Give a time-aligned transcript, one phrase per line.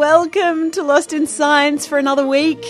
[0.00, 2.64] Welcome to Lost in Science for another week,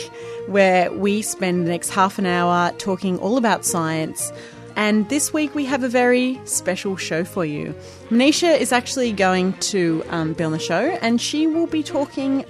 [0.49, 4.33] where we spend the next half an hour talking all about science.
[4.75, 7.73] And this week we have a very special show for you.
[8.09, 12.45] Manisha is actually going to um, be on the show, and she will be talking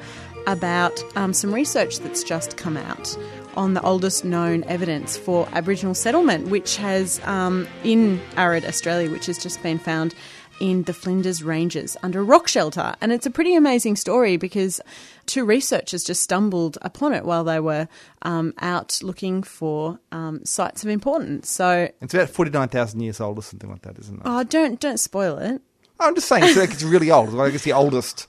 [0.47, 3.19] about um, some research that's just come out
[3.59, 9.27] on the oldest known evidence for Aboriginal settlement, which has um, in arid Australia, which
[9.27, 10.15] has just been found
[10.61, 12.95] in the Flinders Ranges under a rock shelter.
[13.01, 14.81] And it's a pretty amazing story because
[15.27, 17.89] two researchers just stumbled upon it while they were
[18.23, 21.49] um, out looking for um, sites of importance.
[21.51, 24.23] So, It's about 49,000 years old or something like that, isn't it?
[24.25, 25.61] oh, don't don't spoil it.
[25.99, 27.33] I'm just saying, it's, like it's really old.
[27.33, 28.27] Like it's the oldest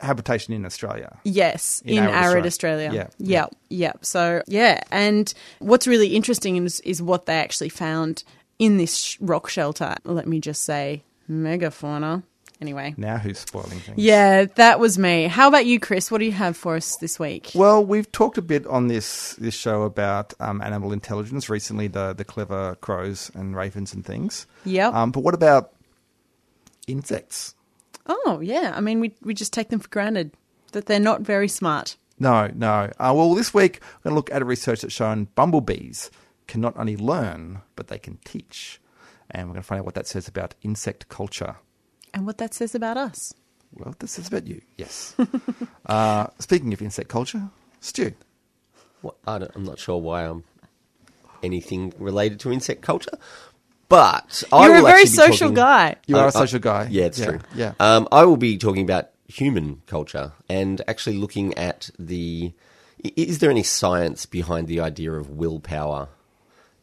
[0.00, 1.18] habitation in Australia.
[1.24, 2.86] Yes, In in, arid arid, Australia.
[2.88, 3.10] Australia.
[3.18, 3.40] Yeah.
[3.40, 3.54] Yep.
[3.70, 4.04] Yep.
[4.04, 8.22] So yeah, and what's really interesting is is what they actually found
[8.58, 9.96] in this sh- rock shelter.
[10.04, 12.22] Let me just say, megafauna.
[12.60, 12.94] Anyway.
[12.96, 13.98] Now who's spoiling things?
[13.98, 15.24] Yeah, that was me.
[15.24, 16.10] How about you, Chris?
[16.10, 17.50] What do you have for us this week?
[17.54, 22.12] Well, we've talked a bit on this this show about um, animal intelligence recently, the
[22.14, 24.46] the clever crows and ravens and things.
[24.64, 24.94] Yep.
[24.94, 25.72] Um, but what about
[26.86, 27.54] insects?
[28.06, 28.72] Oh, yeah.
[28.74, 30.30] I mean, we we just take them for granted
[30.72, 31.96] that they're not very smart.
[32.18, 32.90] No, no.
[32.98, 36.10] Uh, well, this week we're going to look at a research that's shown bumblebees
[36.46, 38.80] can not only learn, but they can teach.
[39.30, 41.56] And we're going to find out what that says about insect culture.
[42.12, 43.34] And what that says about us.
[43.72, 45.16] Well, this is about you, yes.
[45.86, 47.48] uh, speaking of insect culture,
[47.80, 48.12] Stu.
[49.02, 50.44] Well, I don't, I'm not sure why I'm
[51.42, 53.18] anything related to insect culture,
[53.88, 55.96] but I You're a will very social talking- guy.
[56.06, 56.88] You are I- a social I- guy.
[56.90, 57.40] Yeah, it's Yeah, true.
[57.54, 57.72] yeah.
[57.80, 62.52] Um, I will be talking about human culture and actually looking at the.
[63.02, 66.08] Is there any science behind the idea of willpower?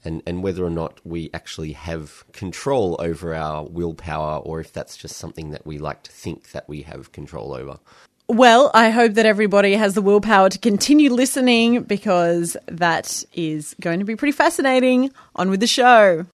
[0.03, 4.97] And, and whether or not we actually have control over our willpower, or if that's
[4.97, 7.79] just something that we like to think that we have control over.
[8.27, 13.99] Well, I hope that everybody has the willpower to continue listening because that is going
[13.99, 15.11] to be pretty fascinating.
[15.35, 16.25] On with the show.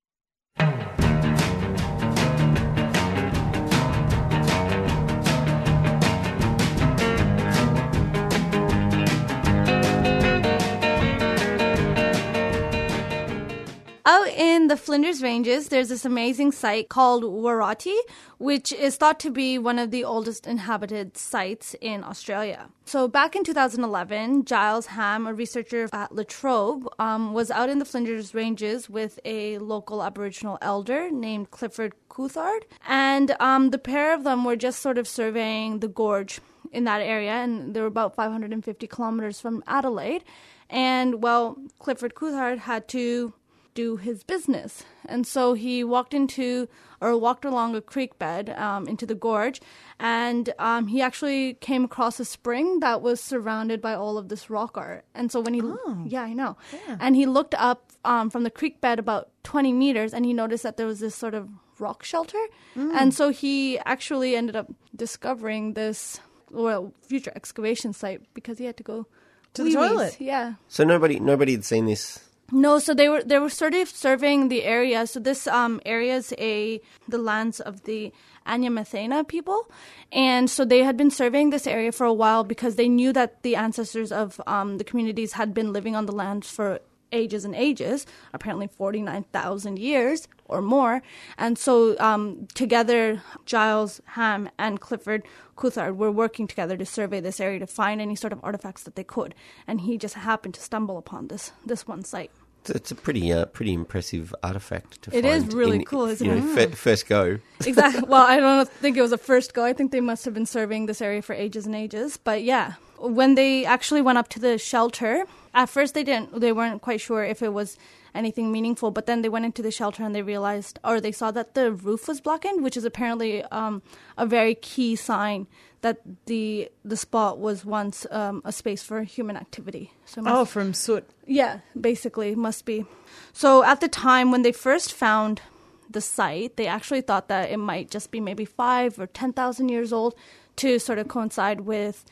[14.78, 17.98] Flinders Ranges, there's this amazing site called Warratyi,
[18.38, 22.70] which is thought to be one of the oldest inhabited sites in Australia.
[22.86, 27.80] So, back in 2011, Giles Hamm, a researcher at La Trobe, um, was out in
[27.80, 32.62] the Flinders Ranges with a local Aboriginal elder named Clifford Coulthard.
[32.88, 36.40] And um, the pair of them were just sort of surveying the gorge
[36.72, 40.24] in that area, and they were about 550 kilometers from Adelaide.
[40.70, 43.34] And, well, Clifford Coulthard had to
[43.78, 44.84] do his business.
[45.06, 46.68] And so he walked into
[47.00, 49.62] or walked along a creek bed um, into the gorge,
[50.00, 54.50] and um, he actually came across a spring that was surrounded by all of this
[54.50, 55.06] rock art.
[55.14, 55.62] And so when he,
[56.08, 56.58] yeah, I know,
[57.00, 60.64] and he looked up um, from the creek bed about 20 meters, and he noticed
[60.64, 62.44] that there was this sort of rock shelter,
[62.76, 68.78] and so he actually ended up discovering this well future excavation site because he had
[68.78, 69.06] to go
[69.54, 70.18] To the toilet.
[70.20, 70.56] Yeah.
[70.68, 74.48] So nobody nobody had seen this No, so they were they were sort of surveying
[74.48, 75.06] the area.
[75.06, 78.14] So this um, area is a the lands of the
[78.46, 79.70] Adnyamathanha people,
[80.14, 83.44] and so they had been surveying this area for a while because they knew that
[83.44, 86.80] the ancestors of um, the communities had been living on the land for
[87.12, 91.02] ages and ages, apparently forty nine thousand years or more,
[91.38, 95.24] and so um, together Giles Hamm and Clifford
[95.58, 98.96] Coulthard were working together to survey this area to find any sort of artifacts that
[98.96, 99.36] they could,
[99.68, 102.32] and he just happened to stumble upon this this one site.
[102.70, 105.26] It's, a pretty uh, pretty impressive artifact to It find.
[105.48, 106.70] is really in, cool, isn't you know, it?
[106.70, 107.40] fir- first go.
[107.66, 108.04] Exactly.
[108.08, 109.64] well, I don't think it was a first go.
[109.64, 112.18] I think they must have been surveying this area for ages and ages.
[112.18, 116.40] But yeah, when they actually went up to the shelter, at first they didn't.
[116.40, 117.78] They weren't quite sure if it was
[118.16, 118.92] anything meaningful.
[118.92, 121.72] But then they went into the shelter and they realized, or they saw that the
[121.72, 123.82] roof was blackened, which is apparently um,
[124.18, 125.48] a very key sign
[125.82, 129.92] that the the spot was once um, a space for human activity.
[130.06, 131.08] So must- Oh, from soot.
[131.26, 132.86] yeah, basically, must be.
[133.34, 135.42] So at the time when they first found
[135.90, 139.94] the site, they actually thought that it might just be maybe five or 10,000 years
[139.94, 140.16] old
[140.58, 142.04] to sort of coincide with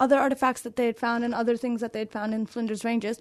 [0.00, 2.84] other artifacts that they had found and other things that they had found in Flinders
[2.84, 3.20] Ranges.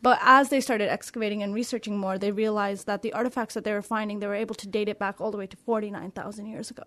[0.00, 3.72] But as they started excavating and researching more, they realized that the artifacts that they
[3.72, 6.70] were finding, they were able to date it back all the way to 49,000 years
[6.70, 6.84] ago,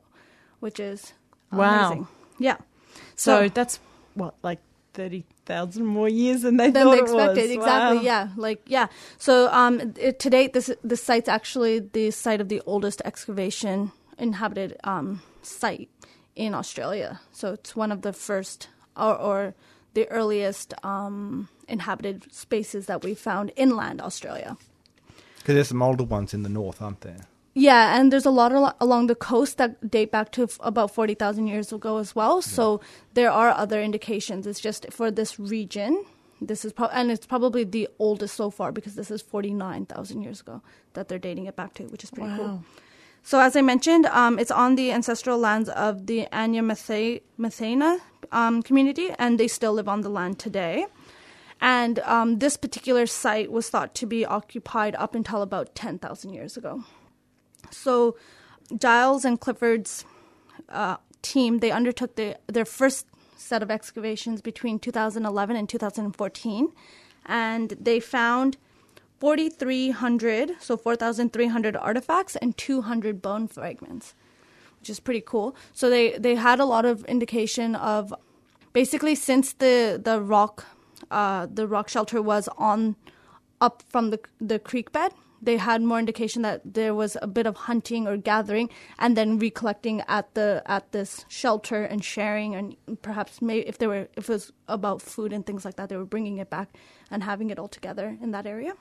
[0.61, 1.11] which is
[1.51, 1.87] Wow.
[1.87, 2.07] amazing.
[2.39, 2.57] Yeah.
[3.15, 3.79] So, So- that's
[4.13, 4.59] what, like
[4.93, 7.41] thirty thousand more years than they than thought they it expected.
[7.43, 7.51] was.
[7.51, 7.97] Exactly.
[7.97, 8.03] Wow.
[8.03, 8.27] Yeah.
[8.35, 8.87] Like yeah.
[9.17, 13.91] So um, it, to date, this this site's actually the site of the oldest excavation
[14.17, 15.89] inhabited um site
[16.35, 17.19] in Australia.
[17.31, 18.67] So it's one of the first
[18.97, 19.53] or, or
[19.93, 24.57] the earliest um inhabited spaces that we found inland Australia.
[25.37, 27.25] Because there's some older ones in the north, aren't there?
[27.53, 30.91] Yeah, and there's a lot al- along the coast that date back to f- about
[30.93, 32.41] 40,000 years ago as well.
[32.41, 32.79] So
[33.13, 34.47] there are other indications.
[34.47, 36.05] It's just for this region,
[36.39, 40.39] this is pro- and it's probably the oldest so far because this is 49,000 years
[40.41, 40.61] ago
[40.93, 42.63] that they're dating it back to, which is pretty cool.
[43.23, 47.99] So as I mentioned, um, it's on the ancestral lands of the Adnyamathanha
[48.31, 50.85] um, community, and they still live on the land today.
[51.61, 56.57] And um, this particular site was thought to be occupied up until about 10,000 years
[56.57, 56.83] ago.
[57.69, 58.17] So
[58.75, 60.03] Giles and Clifford's
[60.69, 63.05] uh, team they undertook the, their first
[63.37, 66.71] set of excavations between 2011 and 2014,
[67.25, 68.57] and they found
[69.21, 74.15] 4,300, so 4,300 artifacts and 200 bone fragments,
[74.79, 75.55] which is pretty cool.
[75.73, 78.13] So they they had a lot of indication of
[78.73, 80.65] basically since the the rock
[81.11, 82.95] uh, the rock shelter was on
[83.61, 85.11] up from the the creek bed
[85.43, 88.69] they had more indication that there was a bit of hunting or gathering
[88.99, 93.89] and then recollecting at the at this shelter and sharing and perhaps maybe if there
[93.89, 96.69] were if it was about food and things like that they were bringing it back
[97.09, 98.73] and having it all together in that area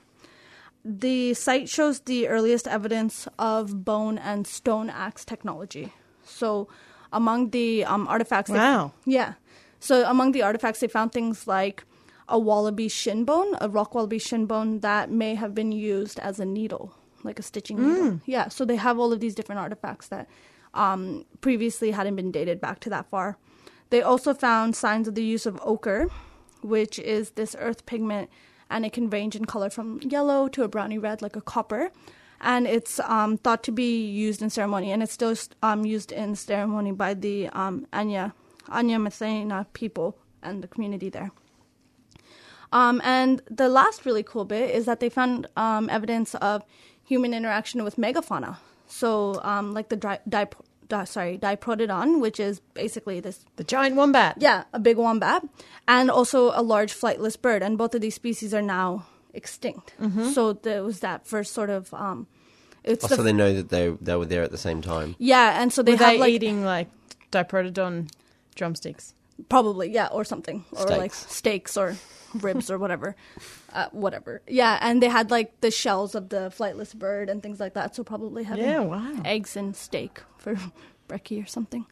[0.83, 5.93] the site shows the earliest evidence of bone and stone axe technology
[6.23, 6.67] so
[7.13, 8.93] among the um, artifacts they- Wow.
[9.05, 9.33] yeah
[9.79, 11.83] so among the artifacts they found things like
[12.29, 16.39] a wallaby shin bone, a rock wallaby shin bone that may have been used as
[16.39, 18.19] a needle, like a stitching needle.
[18.25, 20.29] Yeah, so they have all of these different artifacts that
[20.73, 23.37] um, previously hadn't been dated back to that far.
[23.89, 26.07] They also found signs of the use of ochre,
[26.61, 28.29] which is this earth pigment,
[28.71, 31.91] and it can range in color from yellow to a browny red, like a copper.
[32.39, 36.35] And it's um, thought to be used in ceremony, and it's still um, used in
[36.35, 38.33] ceremony by the um, Anya
[38.67, 41.31] Adnyamathanha people and the community there.
[42.71, 46.63] Um, and the last really cool bit is that they found um, evidence of
[47.03, 48.57] human interaction with megafauna.
[48.87, 50.19] So, um, like the di-
[50.91, 54.35] di- di- sorry diprotodon, which is basically this The giant wombat.
[54.39, 55.43] yeah a big wombat,
[55.87, 57.63] and also a large flightless bird.
[57.63, 59.93] And both of these species are now extinct.
[60.33, 62.27] So there was that first sort of um,
[62.83, 65.15] it's Also, the, they know that they they were there at the same time.
[65.19, 66.89] yeah, and so they Were have they like eating like
[67.31, 68.09] diprotodon
[68.55, 69.13] drumsticks?
[69.49, 71.35] Probably, yeah, or something, or like Steaks.
[71.35, 71.95] steaks or
[72.35, 73.15] ribs or whatever,
[73.73, 74.41] uh, whatever.
[74.47, 77.95] Yeah, and they had like the shells of the flightless bird and things like that.
[77.95, 79.13] So probably having Yeah, wow.
[79.25, 80.55] eggs and steak for
[81.09, 81.85] brekkie or something.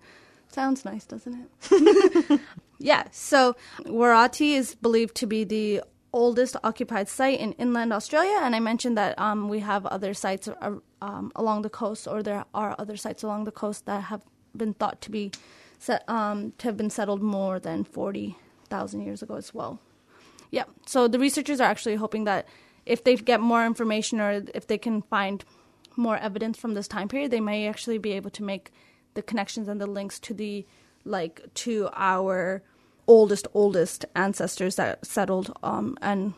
[0.51, 2.41] Sounds nice, doesn't it?
[2.80, 3.03] yeah.
[3.12, 8.59] So Warratyi is believed to be the oldest occupied site in inland Australia, and I
[8.59, 12.75] mentioned that um, we have other sites uh, um, along the coast, or there are
[12.80, 14.24] other sites along the coast that have
[14.57, 15.31] been thought to be
[15.77, 18.36] set, um, to have been settled more than forty
[18.69, 19.80] thousand years ago as well.
[20.51, 20.63] Yeah.
[20.86, 22.48] So the researchers are actually hoping that
[22.86, 25.44] if they get more information or if they can find
[25.96, 28.72] more evidence from this time period, they may actually be able to make
[29.13, 30.65] the connections and the links to the
[31.06, 32.63] like to our
[33.08, 36.34] oldest oldest ancestors that settled um, and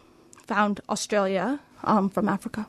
[0.46, 2.68] found Australia um, from Africa.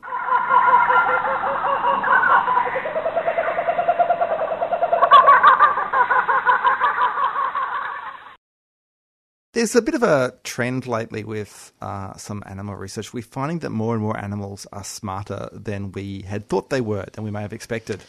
[9.62, 13.14] There's a bit of a trend lately with uh, some animal research.
[13.14, 17.06] We're finding that more and more animals are smarter than we had thought they were,
[17.12, 18.02] than we may have expected.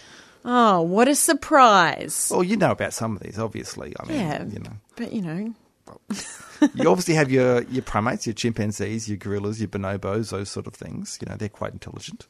[0.43, 2.29] Oh, what a surprise!
[2.31, 3.93] Well, you know about some of these, obviously.
[3.99, 5.53] I mean, yeah, you know, but you know,
[6.73, 10.73] you obviously have your, your primates, your chimpanzees, your gorillas, your bonobos, those sort of
[10.73, 11.19] things.
[11.21, 12.25] You know, they're quite intelligent.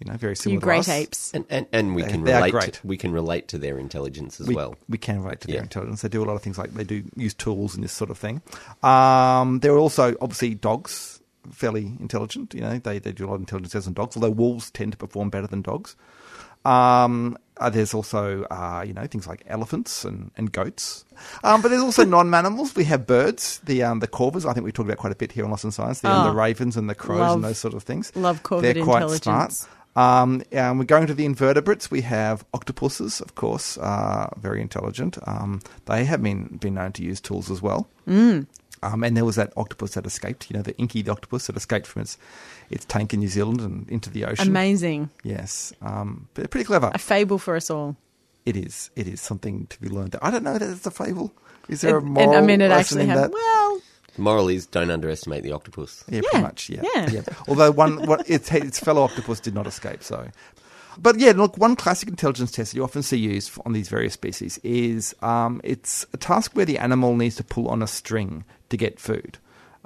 [0.00, 0.88] You know, very similar you to great us.
[0.88, 1.32] apes.
[1.34, 2.50] And and, and we They- can they are relate.
[2.52, 2.72] great.
[2.74, 4.74] To, we can relate to their intelligence as we, well.
[4.88, 5.62] We can relate to their Yeah.
[5.62, 6.02] intelligence.
[6.02, 8.18] They do a lot of things like they do use tools and this sort of
[8.18, 8.42] thing.
[8.82, 11.20] Um, there are also obviously dogs,
[11.52, 12.54] fairly intelligent.
[12.54, 14.92] You know, they, they do a lot of intelligence tests on dogs, although wolves tend
[14.92, 15.94] to perform better than dogs.
[16.64, 21.04] Um, uh, there's also, uh, you know, things like elephants and, and goats.
[21.44, 22.74] Um, but there's also non-mammals.
[22.74, 24.44] We have birds, the um, the corvids.
[24.48, 26.00] I think we talked about quite a bit here on Lost in Science.
[26.00, 26.24] The, Oh.
[26.24, 28.10] the ravens and the crows Love- and those sort of things.
[28.16, 29.22] love corvid They're quite intelligence.
[29.58, 29.68] smart.
[29.96, 31.90] Um, and we're going to the invertebrates.
[31.90, 35.18] We have octopuses, of course, uh, very intelligent.
[35.26, 37.88] Um, they have been, been known to use tools as well.
[38.08, 38.46] Mm.
[38.82, 41.56] Um, and there was that octopus that escaped, you know, the Inky the octopus that
[41.56, 42.18] escaped from its,
[42.70, 44.48] its tank in New Zealand and into the ocean.
[44.48, 45.08] Amazing.
[45.22, 45.72] Yes.
[45.80, 46.90] Um, but pretty clever.
[46.92, 47.96] A fable for us all.
[48.44, 48.90] It is.
[48.94, 50.16] It is something to be learned.
[50.20, 51.32] I don't know that it's a fable.
[51.68, 53.18] Is there a It- moral and I mean, it actually has.
[53.18, 53.30] that?
[53.32, 53.63] Well,
[54.16, 56.04] The moral is don't underestimate the octopus.
[56.08, 56.70] Yeah, Yeah, pretty much.
[56.70, 57.22] Yeah, yeah.
[57.48, 60.02] Although one, what, its, its fellow octopus did not escape.
[60.02, 60.28] So,
[60.98, 64.14] but yeah, look, one classic intelligence test that you often see used on these various
[64.14, 68.44] species is um, it's a task where the animal needs to pull on a string
[68.68, 69.38] to get food.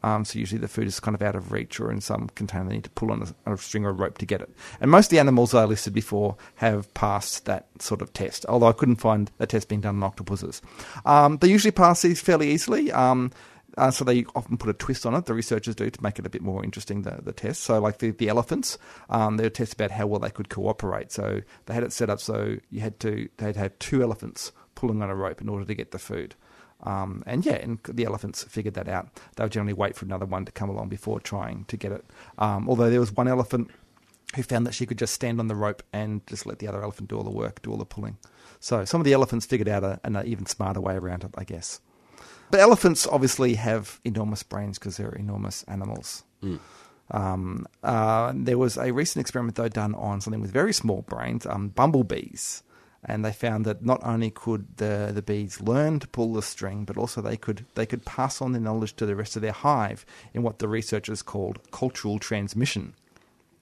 [0.03, 2.69] Um, so usually the food is kind of out of reach or in some container.
[2.69, 4.51] They need to pull on a, on a string or a rope to get it.
[4.81, 8.47] And most of the animals I listed before have passed that sort of test.
[8.49, 10.63] Although I couldn't find a test being done on octopuses.
[11.05, 12.93] Um, they usually pass these fairly easily.
[12.93, 13.33] Um,
[13.79, 15.27] uh, so they often put a twist on it.
[15.27, 17.03] The researchers do to make it a bit more interesting.
[17.03, 17.63] The, the test.
[17.63, 21.13] So like the, the elephants, um, they would test about how well they could cooperate.
[21.13, 25.03] So they had it set up so you had to they'd have two elephants pulling
[25.03, 26.35] on a rope in order to get the food.
[26.83, 29.09] Um, and yeah, and the elephants figured that out.
[29.37, 32.05] They would generally wait for another one to come along before trying to get it.
[32.39, 33.71] Um, although there was one elephant
[34.37, 36.83] who found that she could just stand on the rope and just let the other
[36.83, 38.19] elephant do all the work, do all the pulling.
[38.61, 41.45] So some of the elephants figured out a, an even smarter way around it, I
[41.45, 41.81] guess.
[42.51, 46.25] But elephants obviously have enormous brains because they're enormous animals.
[47.11, 51.47] Um, uh, there was a recent experiment though done on something with very small brains,
[51.47, 52.63] um, bumblebees,
[53.05, 56.85] and they found that not only could the the bees learn to pull the string,
[56.85, 59.53] but also they could they could pass on their knowledge to the rest of their
[59.53, 62.95] hive in what the researchers called cultural transmission.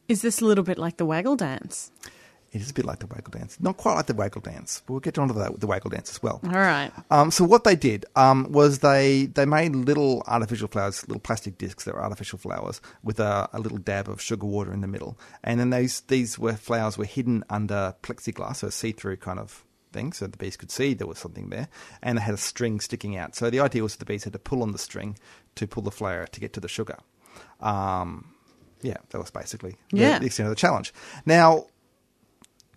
[0.09, 1.91] is this a little bit like the waggle dance?
[2.53, 4.93] It is a bit like the waggle dance, not quite like the waggle dance, but
[4.95, 6.41] we'll get onto that with the waggle dance as well.
[6.45, 6.91] All right.
[7.11, 11.59] Um, so what they did um, was they they made little artificial flowers, little plastic
[11.59, 14.87] discs that were artificial flowers with a, a little dab of sugar water in the
[14.87, 19.17] middle, and then these these were flowers were hidden under plexiglass, so a see through
[19.17, 21.69] kind of thing, so the bees could see there was something there,
[22.03, 23.35] and they had a string sticking out.
[23.37, 25.19] So the idea was that the bees had to pull on the string
[25.57, 26.97] to pull the flower to get to the sugar.
[27.61, 28.33] Um,
[28.83, 30.19] yeah, that was basically the- Yeah.
[30.19, 30.93] the extent of the challenge.
[31.25, 31.67] Now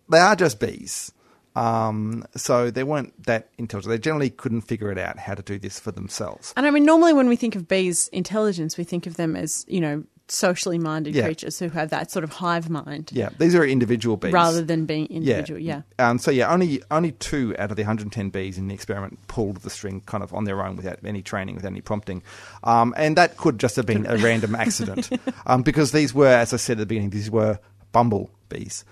[0.10, 1.12] they are just bees.
[1.56, 3.90] Um, so they weren't that intelligent.
[3.92, 6.54] They generally couldn't figure it out how to do this for themselves.
[6.56, 9.66] And I mean, normally when we think of bees' intelligence, we think of them as,
[9.68, 11.24] you know, socially minded Yeah.
[11.24, 14.32] creatures who have that sort of hive mind Yeah, these are individual bees.
[14.32, 15.60] rather than being individual.
[15.60, 15.82] Yeah.
[15.98, 19.58] Um, so yeah, only only two out of the 110 bees in the experiment pulled
[19.58, 22.22] the string kind of on their own without any training, without any prompting,
[22.64, 25.10] um, and that could just have been a random accident
[25.48, 27.58] um, because these were, as I said at the beginning, these were
[27.92, 28.84] bumble bees.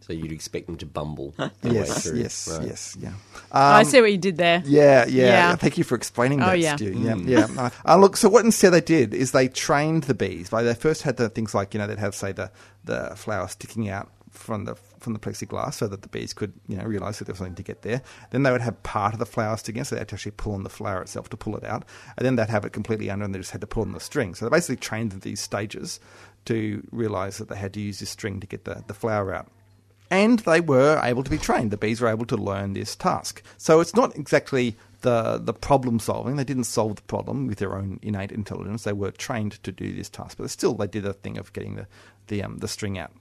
[0.00, 2.18] So you'd expect them to bumble their Yes, through.
[2.18, 2.66] yes, Right.
[2.68, 3.12] yes, yeah.
[3.52, 4.62] I see what you did there.
[4.64, 5.56] Yeah, yeah, Yeah.
[5.56, 6.76] Thank you for explaining Oh, that, yeah.
[6.76, 6.92] Stu.
[6.96, 7.46] Yeah, yeah.
[7.56, 10.52] Uh, uh, look, so what instead they did is they trained the bees.
[10.52, 12.50] Like they first had the things like you know they'd have say the
[12.84, 16.76] the flower sticking out from the from the plexiglass so that the bees could you
[16.76, 18.02] know realize that there was something to get there.
[18.30, 20.32] Then they would have part of the flower sticking, out, so they had to actually
[20.32, 21.84] pull on the flower itself to pull it out,
[22.18, 24.00] and then they'd have it completely under, and they just had to pull on the
[24.00, 24.34] string.
[24.34, 26.00] So they basically trained these stages
[26.46, 29.48] to realize that they had to use this string to get the, the flower out.
[30.10, 31.70] And they were able to be trained.
[31.70, 33.42] The bees were able to learn this task.
[33.56, 36.36] So it's not exactly the the problem solving.
[36.36, 38.82] They didn't solve the problem with their own innate intelligence.
[38.82, 41.76] They were trained to do this task, but still they did a thing of getting
[41.76, 41.86] the
[42.26, 43.12] the um, the string out.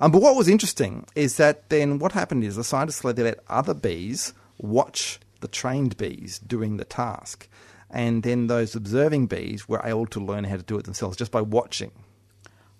[0.00, 3.40] Um, but what was interesting is that then what happened is the scientists let, let
[3.48, 7.48] other bees watch the trained bees doing the task,
[7.90, 11.32] and then those observing bees were able to learn how to do it themselves just
[11.32, 11.92] by watching.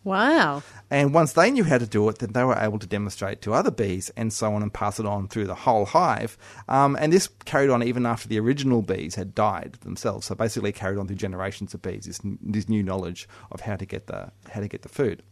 [0.04, 0.62] Wow.
[0.90, 3.54] And once they knew how to do it, then they were able to demonstrate to
[3.54, 6.36] other bees and so on and pass it on through the whole hive.
[6.68, 10.26] Um, and this carried on even after the original bees had died themselves.
[10.26, 13.86] So basically, carried on through generations of bees this, this new knowledge of how to
[13.86, 15.22] get the how to get the food.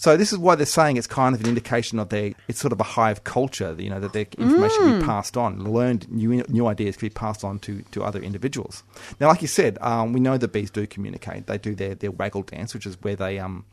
[0.00, 2.72] So this is why they're saying it's kind of an indication of their it's sort
[2.72, 6.42] of a hive culture, you know, that their information can be passed on, learned new
[6.48, 8.82] new ideas can be passed on to, to other individuals.
[9.20, 11.48] Now, like you said, um, we know that bees do communicate.
[11.48, 13.66] They do their, their waggle dance, which is where they um,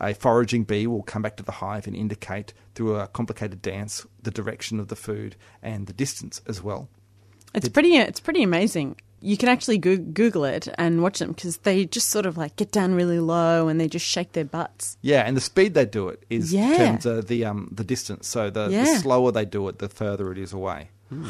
[0.00, 4.06] a foraging bee will come back to the hive and indicate through a complicated dance
[4.22, 5.34] the direction of the food
[5.64, 6.88] and the distance as well.
[7.54, 7.96] It's pretty.
[7.96, 9.00] It's pretty amazing.
[9.22, 12.56] You can actually go- Google it and watch them because they just sort of like
[12.56, 14.96] get down really low and they just shake their butts.
[15.00, 16.76] Yeah, and the speed they do it is Yeah.
[16.76, 18.26] terms of the um, the distance.
[18.26, 20.90] So the, the slower they do it, the further it is away.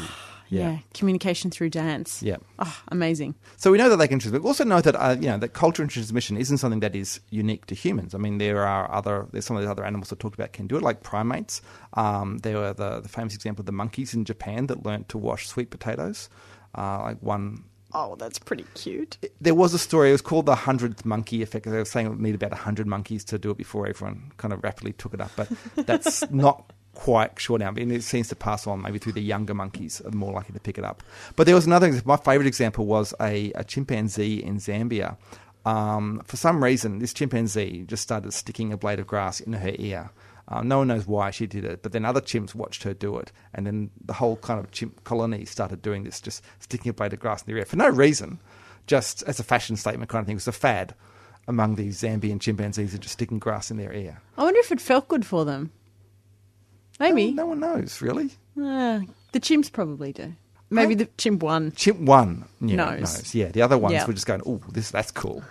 [0.49, 2.21] Yeah, communication through dance.
[2.21, 2.35] Yeah.
[2.59, 3.33] Oh, amazing.
[3.57, 4.43] So we know that they can transmit.
[4.43, 7.21] We also know that uh, you know that culture and transmission isn't something that is
[7.31, 8.13] unique to humans.
[8.13, 10.67] I mean, there are other there's some of the other animals that talked about can
[10.67, 11.63] do it, like primates.
[11.93, 15.17] Um, there were the, the famous example of the monkeys in Japan that learnt to
[15.17, 16.29] wash sweet potatoes.
[16.77, 19.17] Uh, like one Oh, that's pretty cute.
[19.39, 20.09] there was a story.
[20.09, 21.65] It was called the hundredth monkey effect.
[21.65, 24.53] They were saying it would need about hundred monkeys to do it before everyone kind
[24.53, 25.31] of rapidly took it up.
[25.35, 27.71] But that's not quite sure now.
[27.71, 30.59] Mean, it seems to pass on maybe through the younger monkeys are more likely to
[30.59, 31.03] pick it up.
[31.35, 32.01] But there was another.
[32.05, 35.17] My favourite example was a, a chimpanzee in Zambia.
[35.65, 39.73] Um, for some reason, this chimpanzee just started sticking a blade of grass in her
[39.77, 40.09] ear.
[40.47, 43.17] Uh, no one knows why she did it, but then other chimps watched her do
[43.17, 46.93] it, and then the whole kind of chimp colony started doing this, just sticking a
[46.93, 48.39] blade of grass in their ear for no reason,
[48.85, 50.33] just as a fashion statement kind of thing.
[50.33, 50.95] It was a fad
[51.47, 54.21] among these Zambian chimpanzees of just sticking grass in their ear.
[54.37, 55.71] I wonder if it felt good for them.
[56.99, 57.31] Maybe.
[57.31, 58.31] No, no one knows really.
[58.57, 60.33] Uh, the chimps probably do.
[60.69, 61.71] Maybe the chimp one.
[61.73, 62.99] Chimp one yeah, Knows.
[62.99, 63.35] knows.
[63.35, 65.43] Yeah, the other ones were just going, "Oh, this that's cool.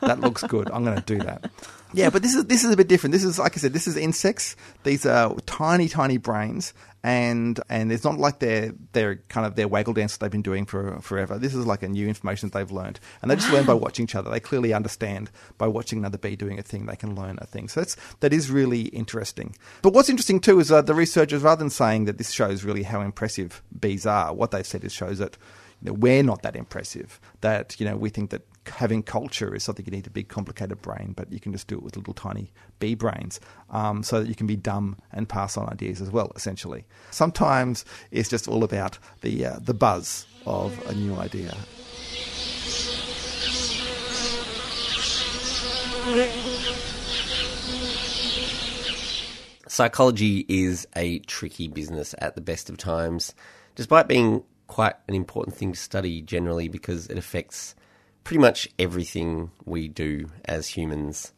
[0.00, 0.70] That looks good.
[0.70, 1.50] I'm going to do that."
[1.92, 3.12] Yeah, but this is this is a bit different.
[3.12, 4.54] This is like I said, this is insects.
[4.84, 6.72] These are tiny, tiny brains,
[7.02, 10.42] and and it's not like they're they're kind of their waggle dance that they've been
[10.42, 11.36] doing for forever.
[11.38, 14.04] This is like a new information that they've learned, and they just learn by watching
[14.04, 14.30] each other.
[14.30, 17.68] They clearly understand by watching another bee doing a thing, they can learn a thing.
[17.68, 19.56] So that's that is really interesting.
[19.82, 22.84] But what's interesting too is uh, the researchers, rather than saying that this shows really
[22.84, 25.36] how impressive bees are, what they've said is shows that
[25.82, 27.20] you know, we're not that impressive.
[27.40, 30.82] That you know we think that having culture is something you need a big complicated
[30.82, 33.40] brain, but you can just do it with little tiny bee brains,
[33.70, 36.32] um, so that you can be dumb and pass on ideas as well.
[36.36, 41.56] Essentially, sometimes it's just all about the uh, the buzz of a new idea.
[49.68, 53.34] Psychology is a tricky business at the best of times,
[53.76, 57.74] despite being quite an important thing to study generally because it affects
[58.24, 61.32] pretty much everything we do as humans.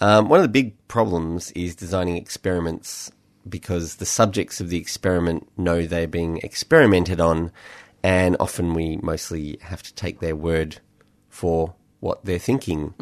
[0.00, 3.12] Um, one of the big problems is designing experiments
[3.48, 7.52] because the subjects of the experiment know they're being experimented on,
[8.02, 10.80] and often we mostly have to take their word
[11.28, 12.94] for what they're thinking.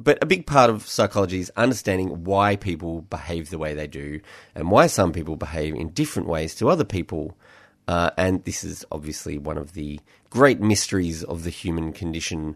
[0.00, 4.20] But a big part of psychology is understanding why people behave the way they do
[4.54, 7.36] and why some people behave in different ways to other people.
[7.88, 12.54] Uh, and this is obviously one of the great mysteries of the human condition.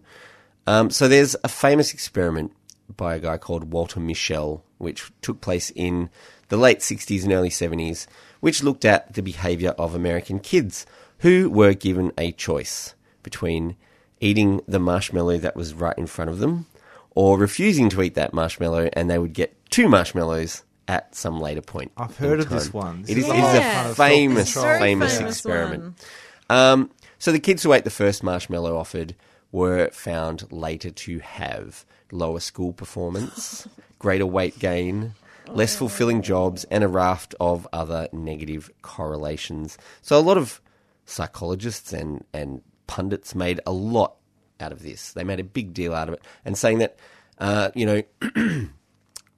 [0.66, 2.52] Um, so there's a famous experiment
[2.94, 6.10] by a guy called Walter Mischel, which took place in
[6.48, 8.06] the late 60s and early 70s,
[8.40, 10.84] which looked at the behavior of American kids
[11.20, 13.76] who were given a choice between
[14.20, 16.66] eating the marshmallow that was right in front of them
[17.14, 21.62] or refusing to eat that marshmallow and they would get two marshmallows at some later
[21.62, 21.90] point.
[21.96, 23.06] I've heard of this one.
[23.08, 24.52] It is is, the it is a of famous, self-control.
[24.52, 26.06] famous, Very famous experiment.
[26.50, 29.14] Um, so the kids who ate the first marshmallow offered
[29.52, 33.66] were found later to have lower school performance,
[33.98, 35.14] greater weight gain,
[35.48, 39.78] less fulfilling jobs, and a raft of other negative correlations.
[40.02, 40.60] So a lot of
[41.06, 44.16] psychologists and, and pundits made a lot
[44.60, 45.14] out of this.
[45.14, 46.98] They made a big deal out of it and saying that,
[47.38, 48.02] uh, you know,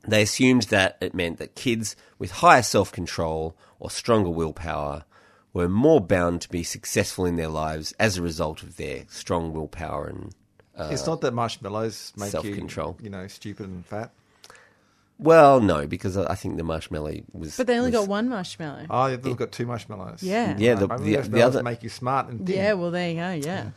[0.07, 5.05] they assumed that it meant that kids with higher self control or stronger willpower
[5.53, 9.53] were more bound to be successful in their lives as a result of their strong
[9.53, 10.35] willpower and
[10.91, 12.97] it's not that marshmallows make self-control.
[12.99, 14.11] you, you know, stupid and fat.
[15.19, 17.57] well, no, because I think the marshmallow was.
[17.57, 18.87] But they only was- got one marshmallow.
[18.91, 20.23] Oh, they've got two marshmallows.
[20.25, 20.57] Yeah.
[20.59, 22.57] Yeah, the- the- the marshmallows other- make you smart and thin.
[22.57, 23.31] Yeah, well, there you go.
[23.49, 23.71] Yeah.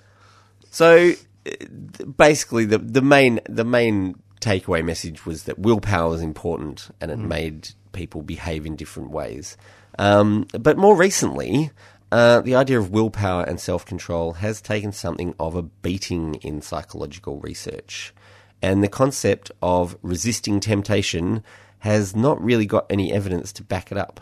[0.72, 1.12] So
[1.46, 4.16] uh, basically, the the main the main
[4.48, 9.58] takeaway message was that willpower is important, and it made people behave in different ways.
[10.00, 11.72] Um, but more recently,
[12.14, 16.62] uh, the idea of willpower and self control has taken something of a beating in
[16.62, 18.14] psychological research,
[18.62, 21.44] and the concept of resisting temptation
[21.80, 24.22] has not really got any evidence to back it up.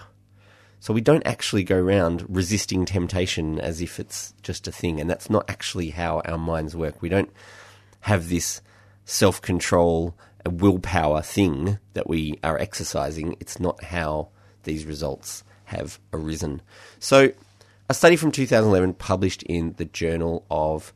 [0.79, 5.07] So we don't actually go around resisting temptation as if it's just a thing, and
[5.07, 7.01] that's not actually how our minds work.
[7.01, 7.31] We don't
[8.01, 8.61] have this
[9.05, 13.35] self control, and willpower thing that we are exercising.
[13.39, 14.29] It's not how
[14.63, 16.61] these results have arisen.
[16.99, 17.31] So,
[17.89, 20.93] a study from 2011 published in the Journal of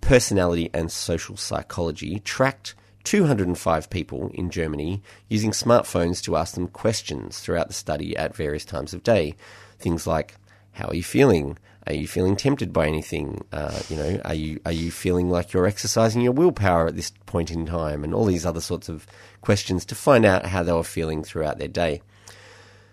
[0.00, 7.38] Personality and Social Psychology tracked 205 people in Germany using smartphones to ask them questions
[7.40, 9.34] throughout the study at various times of day.
[9.78, 10.34] Things like,
[10.72, 11.58] how are you feeling?
[11.86, 13.44] Are you feeling tempted by anything?
[13.52, 17.10] Uh, you know, are you are you feeling like you're exercising your willpower at this
[17.26, 18.04] point in time?
[18.04, 19.06] And all these other sorts of
[19.40, 22.02] questions to find out how they were feeling throughout their day.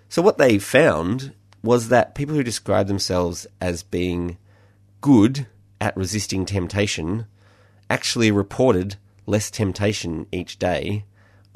[0.09, 4.37] So what they found was that people who describe themselves as being
[5.01, 5.47] good
[5.81, 7.25] at resisting temptation
[7.89, 8.95] actually reported
[9.25, 11.03] less temptation each day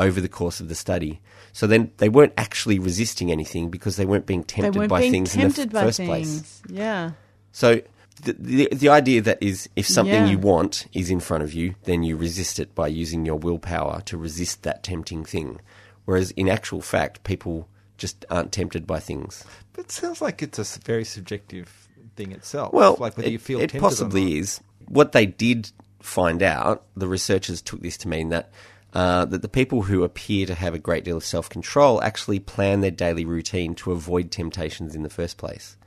[0.02, 1.22] over the course of the study.
[1.54, 5.12] So then they weren't actually resisting anything because they weren't being tempted weren't by being
[5.12, 6.10] things tempted in the by first things.
[6.10, 6.62] place.
[6.70, 7.12] Yeah.
[7.52, 7.82] So
[8.24, 10.32] the, the, the idea that is if something Yeah.
[10.32, 14.02] you want is in front of you, then you resist it by using your willpower
[14.06, 15.60] to resist that tempting thing.
[16.06, 19.44] Whereas in actual fact, people just aren't tempted by things.
[19.74, 22.74] But it sounds like it's a very subjective thing itself.
[22.74, 24.34] Well, like whether it, you feel it tempted or possibly not.
[24.40, 24.62] is.
[24.88, 28.52] What they did find out, the researchers took this to mean that
[28.93, 32.39] uh, that the people who appear to have a great deal of self control actually
[32.39, 35.77] plan their daily routine to avoid temptations in the first place.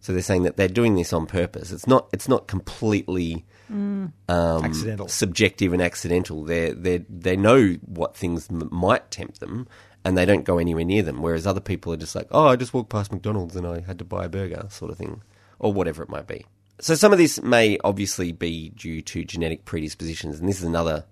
[0.00, 1.70] So they're saying that they're doing this on purpose.
[1.70, 2.08] It's not.
[2.12, 5.08] It's not completely um, Accidental.
[5.08, 6.44] subjective and accidental.
[6.44, 9.68] They they they know what things m- might tempt them,
[10.04, 11.22] and they don't go anywhere near them.
[11.22, 13.98] Whereas other people are just like, oh, I just walked past McDonald's and I had
[14.00, 15.22] to buy a burger, sort of thing,
[15.58, 16.44] or whatever it might be.
[16.80, 21.04] So some of this may obviously be due to genetic predispositions, and this is another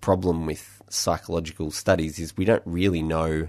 [0.00, 3.48] problem with psychological studies: is we don't really know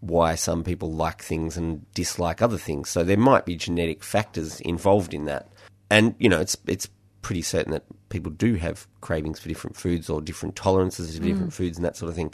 [0.00, 2.88] why some people like things and dislike other things.
[2.88, 5.50] So there might be genetic factors involved in that.
[5.90, 6.88] And you know, it's it's
[7.22, 11.50] pretty certain that people do have cravings for different foods or different tolerances to different
[11.50, 11.54] mm.
[11.54, 12.32] foods and that sort of thing.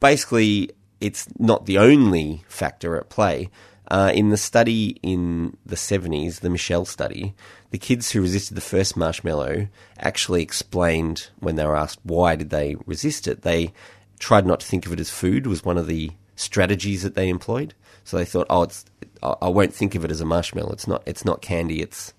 [0.00, 3.50] Basically, it's not the only factor at play.
[3.88, 7.34] Uh, in the study in the 70s, the Mischel study,
[7.70, 9.68] the kids who resisted the first marshmallow
[9.98, 13.42] actually explained when they were asked why did they resist it.
[13.42, 13.72] They
[14.18, 17.28] tried not to think of it as food was one of the strategies that they
[17.28, 17.74] employed.
[18.04, 18.84] So they thought, oh, it's
[19.22, 20.72] I won't think of it as a marshmallow.
[20.72, 21.02] It's not.
[21.06, 21.80] It's not candy.
[21.80, 22.14] It's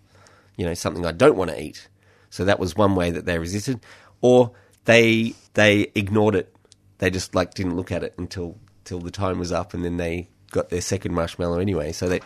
[0.58, 1.88] you know something I don't want to eat.
[2.30, 3.80] So that was one way that they resisted,
[4.22, 4.52] or
[4.86, 6.54] they they ignored it.
[6.98, 9.98] They just like didn't look at it until till the time was up, and then
[9.98, 11.92] they got their second marshmallow anyway.
[11.92, 12.20] So they.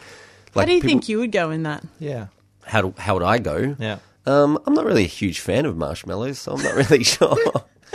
[0.54, 1.84] How do you people- think you would go in that?
[2.00, 2.28] Yeah.
[2.66, 3.76] How do, how would I go?
[3.80, 4.00] Yeah.
[4.26, 7.38] Um, I'm not really a huge fan of marshmallows, so I'm not really sure.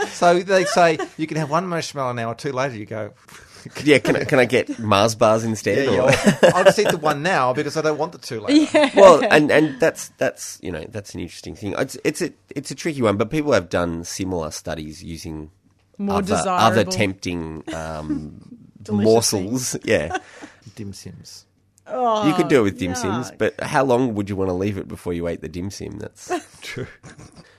[0.09, 2.75] So they say you can have one marshmallow now or two later.
[2.77, 3.13] You go,
[3.85, 5.85] yeah, can I, can I get Mars bars instead?
[5.87, 8.41] yeah, or- yeah, I'll just eat the one now because I don't want the two
[8.41, 8.71] later.
[8.77, 8.91] Yeah.
[8.97, 11.75] well, and and that's that's you know that's an interesting thing.
[11.79, 15.51] It's it's a it's a tricky one, but people have done similar studies using
[15.99, 16.81] More other, desirable.
[16.81, 19.77] other tempting um, Delicious morsels.
[19.85, 20.17] Yeah,
[20.75, 21.47] Dim sims.
[21.89, 24.49] Oh, you could do it with dim oh, sims, but how long would you want
[24.49, 25.99] to leave it before you ate the dim sim?
[25.99, 26.89] That's True.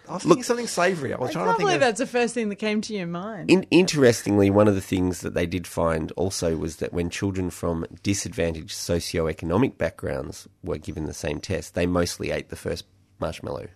[0.10, 1.13] I was thinking something savoury.
[1.13, 1.88] I was I trying can't to think believe of.
[1.88, 3.50] that's the first thing that came to your mind.
[3.50, 7.50] In, interestingly, one of the things that they did find also was that when children
[7.50, 12.86] from disadvantaged socioeconomic backgrounds were given the same test, they mostly ate the first
[13.20, 13.68] marshmallow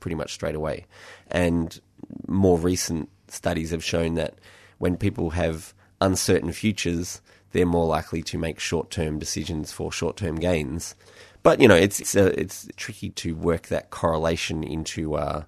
[0.00, 0.86] pretty much straight away.
[1.28, 1.80] And
[2.28, 4.34] more recent studies have shown that
[4.78, 7.20] when people have uncertain futures,
[7.52, 10.94] they're more likely to make short term decisions for short term gains.
[11.42, 15.16] But, you know, it's, it's, uh, it's tricky to work that correlation into.
[15.16, 15.46] a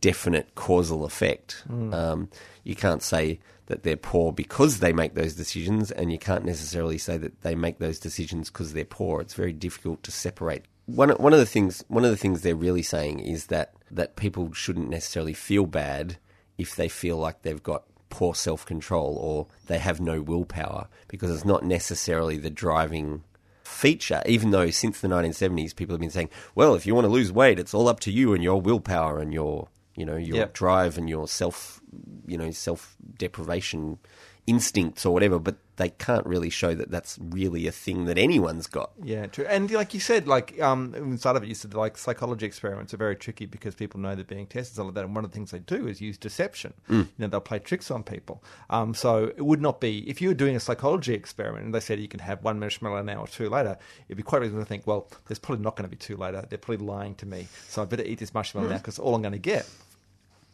[0.00, 1.62] definite causal effect.
[1.92, 2.30] Um,
[2.64, 6.98] you can't say that they're poor because they make those decisions, and you can't necessarily
[6.98, 9.20] say that they make those decisions because they're poor.
[9.20, 10.64] It's very difficult to separate.
[10.86, 14.16] One one of the things one of the things they're really saying is that that
[14.16, 16.16] people shouldn't necessarily feel bad
[16.58, 21.30] if they feel like they've got poor self control or they have no willpower because
[21.30, 23.22] it's not necessarily the driving
[23.62, 27.10] feature, even though since the 1970s people have been saying, well, if you want to
[27.10, 30.36] lose weight, it's all up to you and your willpower and your, you know, your
[30.38, 30.52] Yep.
[30.52, 31.80] drive and your self,
[32.26, 33.98] you know, self deprivation
[34.46, 35.38] instincts or whatever.
[35.38, 38.90] But they can't really show that that's really a thing that anyone's got.
[39.02, 39.46] Yeah, true.
[39.48, 42.98] And like you said, like um, inside of it, you said like psychology experiments are
[42.98, 45.04] very tricky because people know they're being tested and all of that.
[45.06, 46.74] And one of the things they do is use deception.
[46.90, 48.44] You know, they'll play tricks on people.
[48.68, 51.80] Um, so it would not be if you were doing a psychology experiment and they
[51.80, 53.78] said you can have one marshmallow now or two later.
[54.06, 56.44] It'd be quite reasonable to think, well, there's probably not going to be two later.
[56.46, 59.22] They're probably lying to me, so I better eat this marshmallow now because all I'm
[59.22, 59.66] going to get.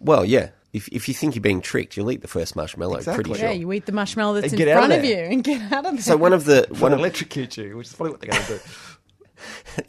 [0.01, 0.51] Well, yeah.
[0.73, 2.97] If, if you think you're being tricked, you'll eat the first marshmallow.
[2.97, 3.25] Exactly.
[3.25, 5.25] Pretty yeah, you eat the marshmallow that's And in get out of front of, there.
[5.27, 6.03] you and get out of there.
[6.03, 8.43] So one of the One one of electrocute you, which is probably what they're going
[8.45, 8.61] to do.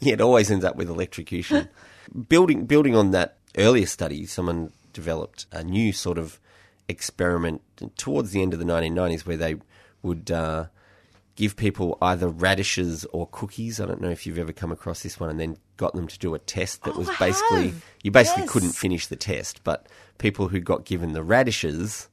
[0.00, 1.68] yeah, it always ends up with electrocution.
[2.28, 6.40] building building on that earlier study, someone developed a new sort of
[6.88, 7.60] experiment
[7.98, 9.56] towards the end of the 1990s where they
[10.02, 10.66] would uh,
[11.38, 13.80] give people either radishes or cookies.
[13.80, 16.18] I don't know if you've ever come across this one, and then got them to
[16.18, 17.84] do a test that Oh, was I basically have.
[18.02, 18.50] you basically Yes.
[18.52, 19.86] couldn't finish the test, but
[20.18, 22.08] people who got given the radishes.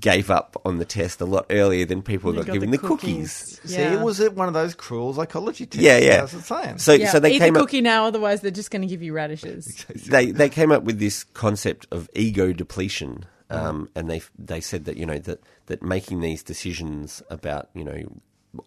[0.00, 2.78] Gave up on the test a lot earlier than people who You got, given the
[2.78, 3.60] cookies.
[3.64, 3.92] See, Yeah.
[3.92, 5.80] it was it one of those cruel psychology tests.
[5.84, 6.16] Yeah, yeah.
[6.24, 6.78] That's what I'm saying.
[6.78, 7.66] So, yeah, so they eat came the up.
[7.66, 9.86] cookie now, otherwise they're just going to give you radishes.
[10.08, 14.84] they they came up with this concept of ego depletion, um, and they they said
[14.86, 18.02] that you know that that making these decisions about you know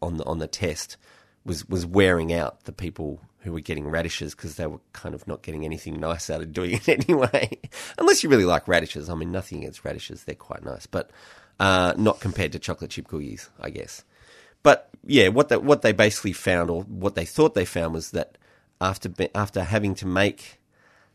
[0.01, 0.97] on the on the test
[1.45, 5.27] was was wearing out the people who were getting radishes because they were kind of
[5.27, 7.49] not getting anything nice out of doing it anyway.
[7.97, 11.11] Unless you really like radishes, I mean nothing against radishes; they're quite nice, but
[11.59, 14.03] uh, not compared to chocolate chip cookies, I guess.
[14.63, 18.11] But yeah, what they, what they basically found, or what they thought they found, was
[18.11, 18.37] that
[18.81, 20.59] after after having to make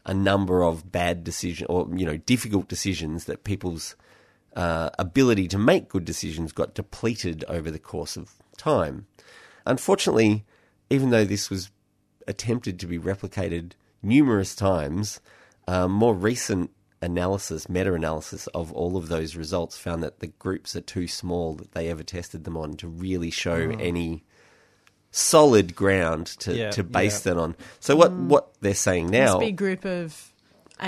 [0.06, 3.96] a number of bad decisions or you know difficult decisions that people's
[4.56, 9.06] uh, ability to make good decisions got depleted over the course of time.
[9.66, 10.44] Unfortunately,
[10.88, 11.70] even though this was
[12.26, 15.20] attempted to be replicated numerous times,
[15.68, 16.70] uh, more recent
[17.02, 21.54] analysis, meta analysis of all of those results found that the groups are too small
[21.54, 24.24] that they ever tested them on to really show any
[25.10, 27.34] solid ground to, Yeah, to base yeah.
[27.34, 27.56] that on.
[27.80, 28.28] So what mm.
[28.28, 30.32] what they're saying now Must be a group of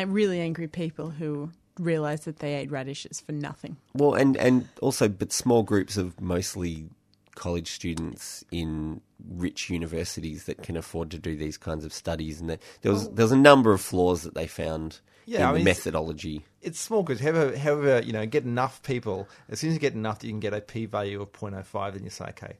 [0.06, 3.76] really angry people who realise that they ate radishes for nothing.
[3.94, 6.88] Well, and and also, but small groups of mostly
[7.34, 12.50] college students in rich universities that can afford to do these kinds of studies, and
[12.50, 15.48] there there was there was a number of flaws that they found Yeah, in I
[15.48, 16.44] the mean, methodology.
[16.60, 17.20] It's small groups.
[17.20, 19.28] However, however, you know, get enough people.
[19.48, 22.04] As soon as you get enough, that you can get a p-value of 0.05, then
[22.04, 22.56] you say, okay,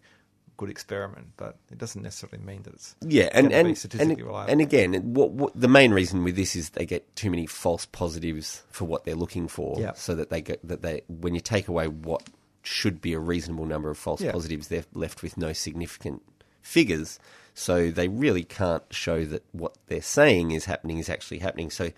[0.62, 1.28] good experiment.
[1.36, 4.52] But it doesn't necessarily mean that it's Yeah, and and statistically and, reliable.
[4.52, 7.84] and again, what, what the main reason with this is they get too many false
[7.86, 9.92] positives for what they're looking for, Yeah.
[9.94, 12.22] so that they get that they when you take away what
[12.62, 14.32] should be a reasonable number of false Yeah.
[14.32, 16.22] positives, they're left with no significant
[16.62, 17.18] figures.
[17.54, 21.70] So they really can't show that what they're saying is happening is actually happening.
[21.70, 21.90] So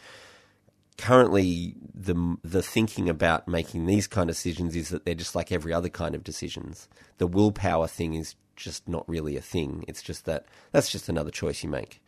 [0.96, 5.50] currently the the thinking about making these kind of decisions is that they're just like
[5.52, 6.88] every other kind of decisions.
[7.18, 9.84] The willpower thing is just not really a thing.
[9.88, 12.02] It's just that that's just another choice you make.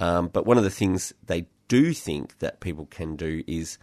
[0.00, 3.78] Um, but one of the things they do think that people can do is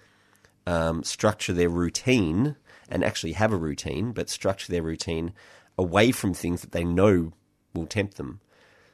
[0.66, 2.56] um, structure their routine
[2.90, 5.34] and actually have a routine, but structure their routine
[5.78, 7.34] away from things that they know
[7.74, 8.40] will tempt them.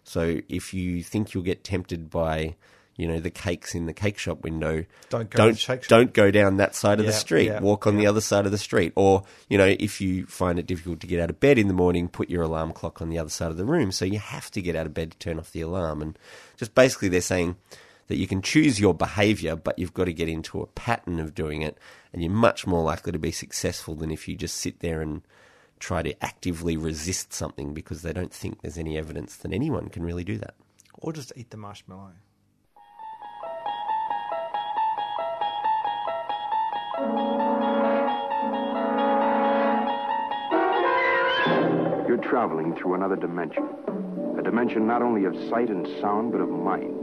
[0.03, 2.55] So if you think you'll get tempted by,
[2.97, 6.57] you know, the cakes in the cake shop window, Don't go don't don't go down
[6.57, 7.47] that side of the street.
[7.47, 8.93] yeah, Walk on the other side of the street.
[8.95, 11.73] Or, you know, if you find it difficult to get out of bed in the
[11.73, 13.91] morning, put your alarm clock on the other side of the room.
[13.91, 16.01] So you have to get out of bed to turn off the alarm.
[16.01, 16.19] And
[16.57, 17.55] just basically they're saying
[18.07, 21.33] that you can choose your behavior, but you've got to get into a pattern of
[21.33, 21.77] doing it.
[22.11, 25.21] And you're much more likely to be successful than if you just sit there and
[25.79, 30.03] try to actively resist something because they don't think there's any evidence that anyone can
[30.03, 30.55] really do that.
[30.99, 32.11] or just eat the marshmallow.
[42.21, 43.67] Traveling through another dimension.
[44.37, 46.97] A dimension not only of sight and sound, but of mind.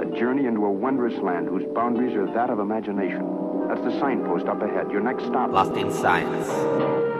[0.00, 3.66] A journey into a wondrous land whose boundaries are that of imagination.
[3.68, 4.90] That's the signpost up ahead.
[4.90, 5.50] Your next stop.
[5.50, 7.19] Lost in Science.